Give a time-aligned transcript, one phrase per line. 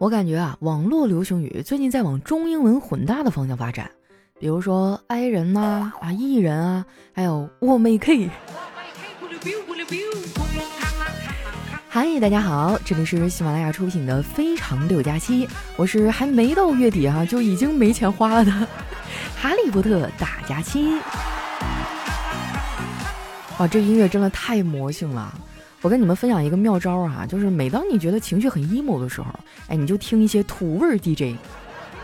[0.00, 3.90] 我感觉啊，网络流行语最近在往中英文混搭的方向发展，
[4.38, 8.30] 比如说 “i 人”呐，啊，e 人啊，还有我没 K。
[11.88, 15.44] 嗨，大家好，这里是喜马拉雅出品的《非常六加七》，
[15.74, 18.52] 我是还没到月底哈就已经没钱花了的
[19.36, 20.96] 哈利波特大假期。
[23.58, 25.34] 哇，这音乐真的太魔性了！
[25.80, 29.28] 我跟你们分享一个妙招啊，就是每当你觉得情绪很 emo 的时候，
[29.68, 31.36] 哎，你就听一些土味 DJ，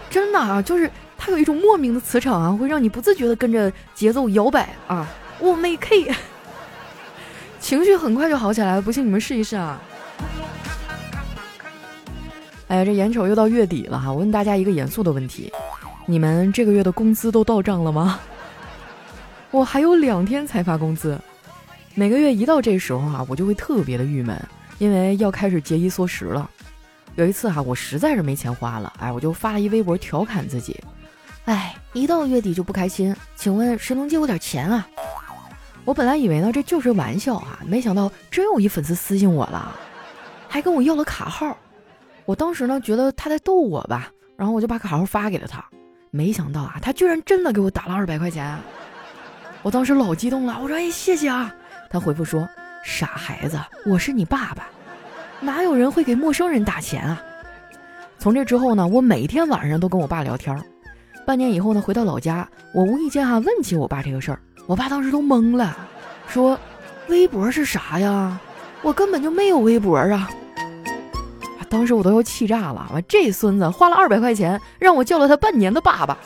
[0.09, 0.89] 真的啊，就是
[1.19, 5.09] 它有一种莫名的磁场啊，会让你不自觉的跟着节奏摇摆啊。
[5.41, 6.15] 我没 K，
[7.59, 9.83] 情绪很快就好起来了，不信你们试一试啊。
[12.69, 15.53] 哎呀，这眼瞅又到月底了哈，我问大家一个严肃的问题：
[16.07, 18.21] 你们这个月的工资都到账了吗？
[19.51, 21.19] 我还有两天才发工资。
[21.97, 24.37] 每个月一到这时候啊，我就会特别的郁闷，
[24.79, 26.51] 因为要开始节衣缩食了。
[27.15, 30.77] 有一次哈，我实在是没钱花了，哎，我就发了一微博调侃自己，
[31.45, 34.89] 哎，一到月底就不开心，请问谁能借我点钱啊？
[35.85, 39.73] 我本来以为呢这就是玩笑啊，没想到真有一粉丝私信我了，
[40.49, 41.57] 还跟我要了卡号。
[42.25, 45.65] 我当时呢觉得他在逗我吧，然后我就把卡号发给了他，
[46.11, 48.59] 没想到啊，他居然真的给我打了二百块钱。
[49.63, 51.55] 我当时老激动了，我说哎谢谢啊。
[51.95, 52.49] 他回复说
[52.83, 53.57] ：“傻孩子，
[53.87, 54.67] 我是你爸爸，
[55.39, 57.23] 哪有人会给陌生人打钱啊？”
[58.19, 60.61] 从这之后呢，我每天晚上都跟我爸聊天。
[61.25, 65.77] 半年以后呢，回到老家，我无意间哈问起我爸这个事儿，我爸当时都懵了，
[66.27, 66.59] 说
[67.07, 68.41] ：“微博是啥呀？
[68.83, 70.29] 我根本就没有微博啊！”
[71.71, 76.19] 当时我都要气炸了，完这孙子花了二百块钱让我叫了他半年的爸爸。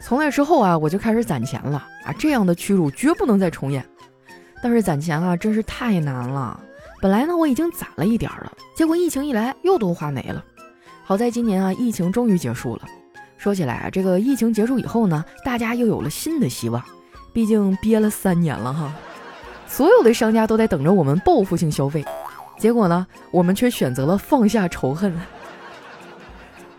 [0.00, 3.84] 从那之后啊，我就开始攒钱了这样的屈辱绝不能再重演。
[4.62, 6.60] 但是攒钱啊，真是太难了。
[7.00, 10.44] 本来呢，我已经攒了一点了，结果疫情一来又都花没了。
[11.02, 12.82] 好在今年啊，疫情终于结束了。
[13.38, 16.82] 说起来啊，这个疫情结束以后呢，大家又有了新的希望。
[17.32, 18.92] 毕竟憋了三年了哈，
[19.66, 22.04] 所有的商家都在等着我们报复性消费，
[22.58, 25.16] 结果呢，我们却选择了放下仇恨。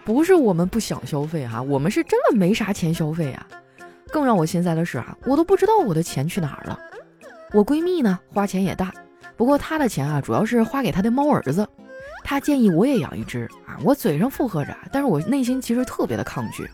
[0.04, 3.48] 不是我们不想消费哈，我们是真的没啥钱消费啊。
[4.12, 6.78] 更让我心塞的是啊，我都不知道我的钱去哪儿了。
[7.54, 8.92] 我闺蜜呢，花钱也大，
[9.36, 11.68] 不过她的钱啊，主要是花给她的猫儿子。
[12.24, 16.70] 她建议我也养一只啊，我嘴上附和着，但是我内心其实特别的抗拒。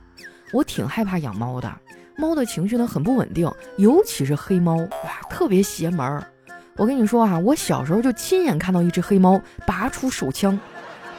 [0.51, 1.71] 我挺害怕养猫的，
[2.15, 6.23] 猫的情绪呢很不稳定，尤其是黑猫，哇，特别邪门儿。
[6.75, 10.59] 我跟你说啊，我小时候就亲眼看到一只黑猫拔出手枪，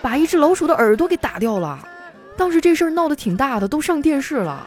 [0.01, 1.79] 把一只老鼠的耳朵给打掉了。
[2.37, 4.65] 当时这事儿闹得挺大的，都上电视了。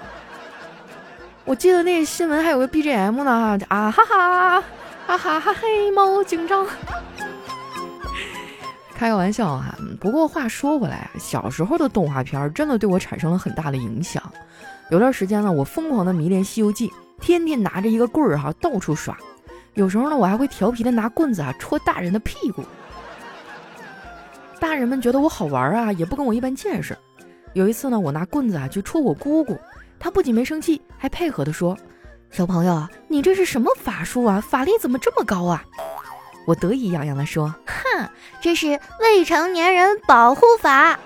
[1.43, 4.61] 我记得那新闻还有个 BGM 呢，啊哈哈，
[5.07, 6.65] 哈哈哈，黑猫警长。
[8.95, 14.21] 开个玩笑啊，不过话说回来，小时候的动画片真的对我产生了很大的影响。
[14.91, 16.87] 有段时间呢，我疯狂的迷恋《西游记》，
[17.19, 19.17] 天天拿着一个棍儿哈到处耍。
[19.73, 22.63] 有时候呢，我还会调皮的拿棍子啊戳大人的屁股。
[24.59, 26.95] 大人们觉得我好玩啊，也不跟我一般见识。
[27.53, 29.57] 有一次呢，我拿棍子啊去戳我姑姑，
[30.01, 31.77] 他不仅没生气，还配合的说
[32.31, 34.41] ：“小朋友，你这是什么法术啊？
[34.41, 35.63] 法力怎么这么高啊？”
[36.47, 38.09] 我得意洋洋的说：“哼，
[38.41, 40.99] 这是未成年人保护法。”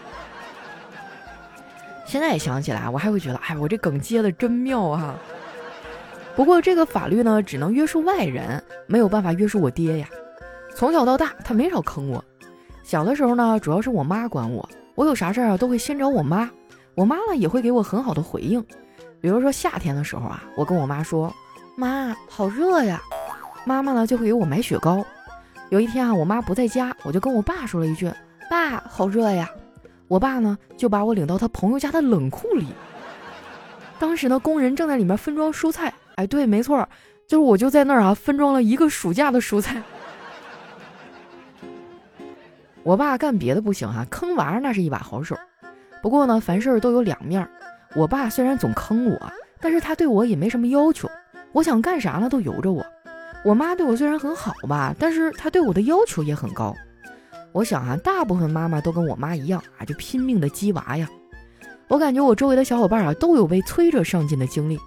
[2.08, 5.20] 现在想起来，我还会觉得，哎，我这梗接的真妙啊。
[6.38, 10.08] 不过这个法律呢，只能约束外人，没有办法约束我爹呀。
[10.74, 12.24] 从小到大，他没少坑我。
[12.82, 14.70] 小的时候呢，主要是我妈管我。
[14.94, 16.50] 我有啥事儿啊，都会先找我妈，
[16.94, 18.66] 我妈呢也会给我很好的回应。
[19.26, 21.34] 比如说夏天的时候啊，我跟我妈说
[21.76, 23.02] ：“妈，好热呀。”
[23.66, 25.04] 妈妈呢就会给我买雪糕。
[25.70, 28.08] 有一天啊，我妈不在家，我就跟我爸说了一句
[28.52, 29.50] ：“爸，好热呀。”
[30.08, 32.68] 我爸呢就把我领到他朋友家的冷库里。
[33.98, 35.92] 当时呢，工人正在里面分装蔬菜。
[36.18, 36.88] 哎，对，没错，
[37.28, 39.82] 就是我就在那儿啊，分装了一个暑假的蔬菜。
[42.84, 45.36] 我爸干别的不行哈，坑娃那是一把好手。
[46.04, 47.50] 不过呢，凡事都有两面。
[47.96, 49.32] 我爸虽然总坑我，
[49.62, 51.10] 但是他对我也没什么要求。
[51.54, 52.86] 我想干啥呢，都由着我。
[53.46, 56.76] 我妈对我虽然很好吧，但是她对我的要求也很高。
[57.54, 61.08] 我想啊，大部分妈妈都跟我妈一样啊，就拼命的鸡娃呀。
[61.88, 64.78] 我感觉我周围的小伙伴啊，都有被催着上进的经历。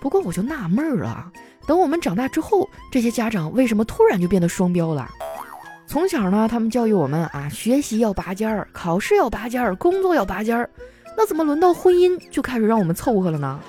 [0.00, 1.32] 不过我就纳闷儿啊，
[1.66, 5.10] 等我们长大之后，这些家长为什么突然就变得双标了？
[5.86, 10.70] 从小呢，他们教育我们啊，学习要拔尖儿，考试要拔尖儿，工作要拔尖儿。
[11.16, 13.60] 那怎么轮到婚姻就开始让我们凑合了呢？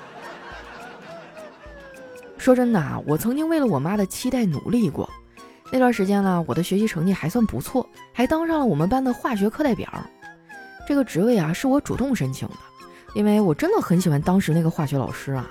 [2.37, 5.09] 说真的啊，我曾经为了我妈的期待努力过。
[5.71, 9.91] 那段时间呢，我的学习成绩还算不错，还当上了我们班的化学课代表。
[10.87, 12.55] 这个职位啊，是我主动申请的，
[13.15, 15.47] 因为我真的很喜欢当时那个化学老师啊。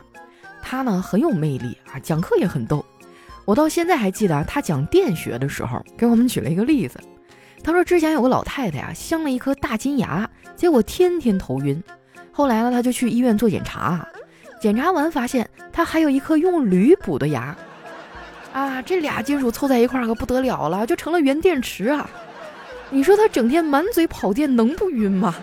[0.63, 2.85] 他呢很有魅力啊，讲课也很逗。
[3.45, 6.99] 我到现在还记得他讲电学的时候，给我们举了一个例子。
[7.65, 11.83] 他说之前有个老太太呀，镶了一颗大金牙，结果天天头晕。
[12.31, 14.07] 后来呢，他就去医院做检查，
[14.61, 17.57] 检查完发现他还有一颗用铝补的牙。
[18.53, 22.09] 啊，这俩金属凑在一块儿可不得了了，就成了原电池啊！
[22.91, 25.35] 你说他整天满嘴跑电，能不晕吗？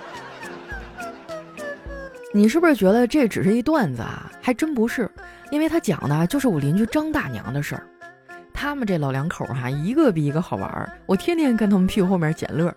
[2.33, 4.31] 你是不是觉得这只是一段子啊？
[4.41, 5.09] 还真不是，
[5.49, 7.83] 因为他讲的就是我邻居张大娘的事儿。
[8.61, 12.71] 他们这老两口哈，一个比一个好玩儿，我天天跟他们屁股后面捡乐。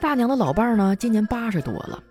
[0.00, 2.02] 大娘的老伴儿呢，今年八十多了，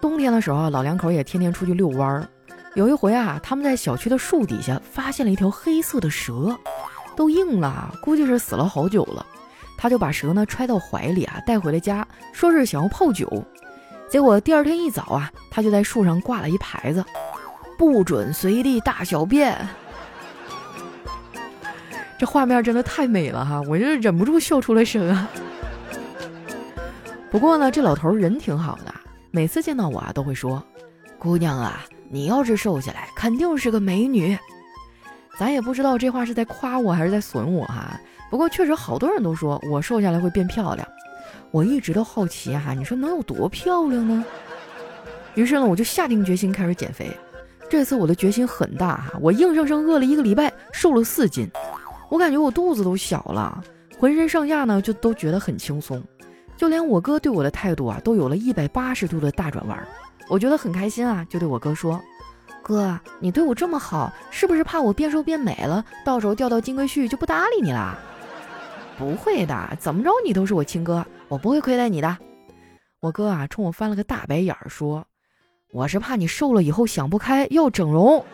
[0.00, 2.26] 冬天的时候，老两口也天天出去遛弯儿。
[2.74, 6.58] 有一回啊，他们在小区的树底下发现了一条黑色的蛇，
[7.14, 9.24] 都硬了，估计是死了好久了。
[9.78, 13.44] 他就把蛇呢揣到怀里啊，带回了家，说是想要泡酒。
[14.08, 17.04] 结果第二天一早啊，他就在树上挂了一牌子
[17.78, 19.56] ：“不准随地大小便。”
[22.20, 25.26] 这画面真的太美了哈，我就忍不住笑出了声啊。
[27.30, 28.92] 不过呢，这老头人挺好的，
[29.30, 30.62] 每次见到我啊，都会说
[31.18, 31.82] ：“姑娘啊。”
[32.12, 34.36] 你要是瘦下来，肯定是个美女。
[35.38, 37.98] 咱也不知道这话是在夸我还是在损我哈。
[38.28, 40.86] 不过确实好多人都说我瘦下来会变漂亮，
[41.50, 44.22] 我一直都好奇哈，你说能有多漂亮呢？
[45.36, 47.10] 于是呢，我就下定决心开始减肥。
[47.70, 51.50] 这次我的决心很大哈，我硬生生饿了一个礼拜，瘦了四斤。
[52.10, 53.64] 我感觉我肚子都小了，
[53.98, 56.02] 浑身上下呢就都觉得很轻松，
[56.56, 59.88] 就连我哥对我的态度啊，都有了一百八十度的大转弯。
[60.28, 62.00] 我觉得很开心啊，就对我哥说
[62.62, 67.98] ：“哥，你对我这么好，是不是怕我变瘦变美了，到时候掉到金龟婿就不搭理你了？”
[68.98, 72.18] 不会的，怎么着你都是我亲哥，我不会亏待你的。
[73.00, 75.06] 我哥啊，冲我翻了个大白眼儿，说
[75.72, 78.24] ：“我是怕你瘦了以后想不开要整容。”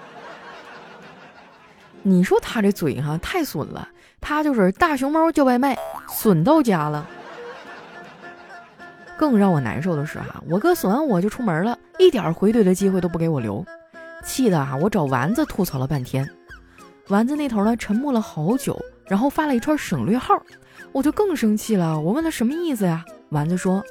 [2.08, 3.88] 你说他这嘴哈太损了，
[4.20, 5.76] 他就是大熊猫叫外卖，
[6.08, 7.04] 损到家了。
[9.18, 13.66] 更让我难受的是哈，我哥损完我就出门了，一点回怼的机会都不给我留，
[14.24, 16.30] 气的哈我找丸子吐槽了半天，
[17.08, 20.40] 丸子那头呢沉默了好久，然后发了一串省略号，
[20.92, 21.98] 我就更生气了。
[21.98, 23.04] 我问他什么意思呀？
[23.30, 23.82] 丸子说：“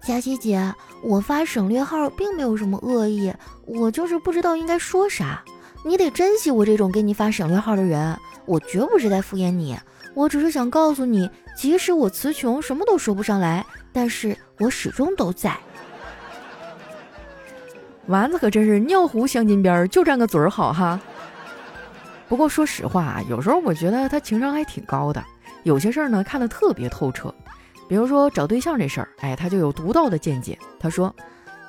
[0.00, 3.30] 佳琪姐，我发省略号并没有什么恶意，
[3.66, 5.44] 我就是不知道应该说啥。
[5.84, 9.78] 你得珍惜我这种给你发省略号的人，我绝不是在敷衍你，
[10.14, 15.56] 我只是想告诉你，即使我词穷，什么都说不上来。”但是我始终都在。
[18.06, 21.00] 丸子可真是尿壶镶金边，就占个嘴儿好哈。
[22.28, 25.24] 不过说实话啊，有时候我觉得他情商还挺高的，
[25.64, 27.34] 有些事儿呢看得特别透彻。
[27.88, 30.56] 比如说找对象这事儿，哎，他就有独到的见解。
[30.78, 31.12] 他说：“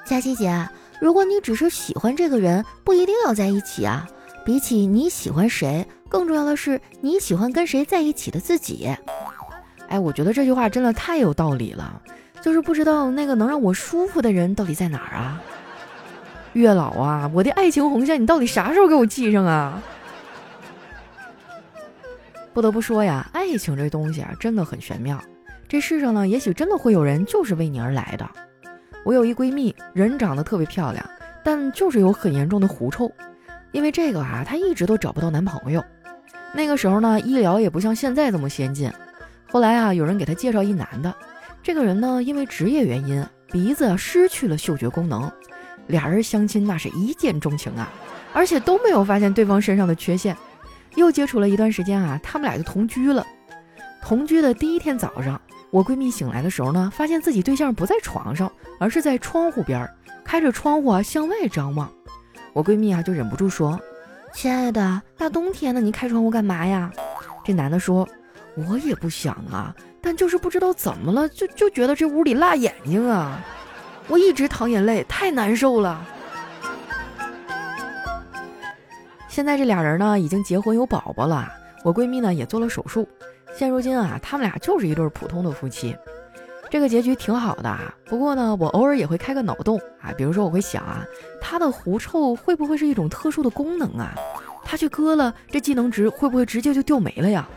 [0.06, 0.68] 佳琪姐，
[1.02, 4.08] 如果你只是喜欢这个人，不一定要在一起啊。
[4.46, 8.96] 比起你喜欢谁，更重要的是你喜欢跟谁在一起的自己。”
[9.90, 12.00] 哎，我觉得这句话真的太有道理了，
[12.40, 15.42] 就是不知道那个能让我舒服的人到底在哪儿啊？
[16.54, 19.82] 月老啊，我的爱情红线，你到底啥时候给我系上啊？
[22.54, 25.20] 不得不说呀，爱情这东西啊，真的很玄妙。
[25.68, 28.30] 这世上呢，也许真的会有人就是为你而来的。
[29.04, 31.04] 我有一闺蜜，人长得特别漂亮，
[31.44, 33.12] 但就是有很严重的狐臭，
[33.72, 35.84] 因为这个啊，她一直都找不到男朋友。
[36.54, 38.92] 那个时候呢，医疗也不像现在这么先进。
[39.50, 41.14] 后来啊，有人给她介绍一男的，
[41.64, 45.32] 这个人呢，因为职业原因，鼻子失去了嗅觉功能。
[45.88, 47.92] 俩人相亲那是一见钟情啊，
[48.34, 50.36] 而且都没有发现对方身上的缺陷。
[50.96, 53.26] 又接触了一段时间啊，他们俩就同居了。
[54.02, 55.42] 同居的第一天早上，
[55.72, 59.90] 我闺蜜醒来的时候呢，发现自己对象不在床上，而是在窗户边，
[60.24, 61.90] 开着窗户啊向外张望。
[62.54, 63.80] 我闺蜜啊就忍不住说
[64.34, 66.92] ：“亲爱的，大冬天的你开窗户干嘛呀？”
[67.44, 68.08] 这男的说。
[68.68, 73.40] 我也不想啊，但就是不知道怎么了，就就觉得这屋里辣眼睛啊！
[74.10, 76.06] 我一直淌眼泪，太难受了。
[79.30, 81.50] 现在这俩人呢，已经结婚有宝宝了，
[81.86, 83.08] 我闺蜜呢也做了手术。
[83.54, 85.96] 现如今啊，他们俩就是一对普通的夫妻，
[86.70, 87.94] 这个结局挺好的啊。
[88.06, 91.06] 不过呢，我偶尔也会开个脑洞啊，比如说我会想啊，
[91.40, 94.16] 他的狐臭会不会是一种特殊的功能啊？
[94.64, 97.48] 他去割了，这技能值会不会直接就掉没了呀？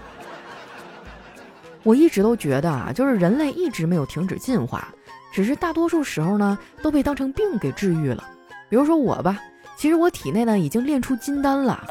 [1.83, 4.89] 我一直都觉得啊，就是人类一直没有停止进化，
[5.33, 8.25] 只是大多数时候呢都被当成病给治愈了。
[8.69, 9.39] 比如说我吧，
[9.77, 11.83] 其实我体内呢已经练出金丹了，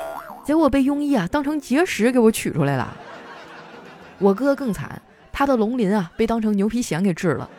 [0.44, 2.98] 结果被庸医啊当成结石给我取出来了。
[4.20, 5.02] 我哥更惨，
[5.32, 7.50] 他的龙鳞啊被当成牛皮癣给治了。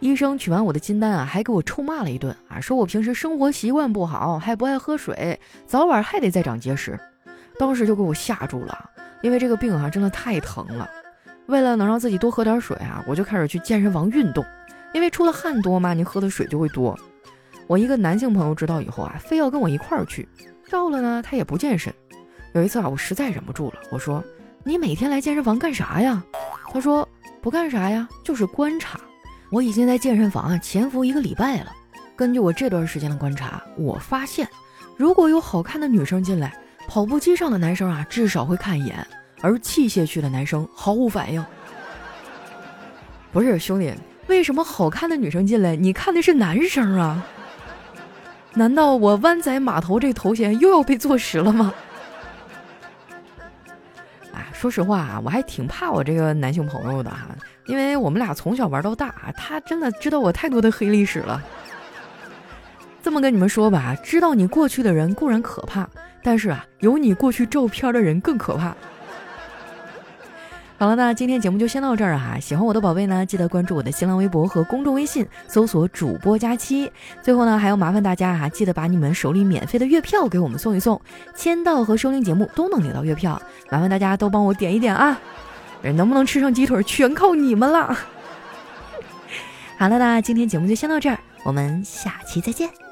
[0.00, 6.98] 医生取完我的金丹啊，还给我臭骂了一顿啊，说我平时生活习惯不好，还不爱喝水，早晚还得再长结石。
[7.58, 8.90] 当时就给我吓住了，
[9.22, 10.88] 因为这个病啊真的太疼了。
[11.46, 14.44] 为了能让自己多喝点水啊，我就开始去健身房运动，
[14.92, 16.98] 因为出了汗多嘛，你喝的水就会多。
[17.66, 20.28] 我一个男性朋友知道以后啊，非要跟我一块儿去，
[20.68, 21.94] 到了呢他也不健身。
[22.54, 24.22] 有一次啊，我实在忍不住了，我说
[24.62, 26.22] ：“你每天来健身房干啥呀？”
[26.72, 27.06] 他说
[27.42, 28.98] ：“不干啥呀，就是观察。”
[29.50, 31.72] 我已经在健身房啊潜伏一个礼拜了。
[32.14, 34.48] 根据我这段时间的观察，我发现，
[34.96, 36.56] 如果有好看的女生进来，
[36.86, 39.04] 跑步机上的男生啊至少会看一眼，
[39.40, 41.44] 而器械区的男生毫无反应。
[43.32, 43.92] 不是兄弟，
[44.28, 47.26] 为什么好看的女生进来，你看的是男生啊？
[48.54, 51.74] 难道我湾仔码头这头衔又要被坐实了吗？
[54.64, 57.26] 说实话啊，我还挺怕我这个男性朋友的哈。
[57.66, 61.42] 因为我们俩从小玩到大，他真的知道我太多的黑历史了。
[63.02, 65.86] 这么跟你们说吧，知道你过去的人固然可怕，
[66.22, 68.74] 但是啊，有你过去照片的人更可怕。
[70.76, 72.38] 好了，那今天节目就先到这儿哈。
[72.38, 76.90] 喜欢我的宝贝呢，记得关注我的新浪微博和公众微信，搜索主播佳期。
[77.22, 81.00] 最后呢，还要麻烦大家哈，记得把你们手里免费的月票给我们送一送，
[81.34, 83.40] 签到和收听节目都能领到月票，
[83.70, 85.18] 麻烦大家都帮我点一点啊。
[85.82, 87.96] 能不能吃上鸡腿，全靠你们了。
[89.78, 92.83] 好了，那今天节目就先到这儿，我们下期再见。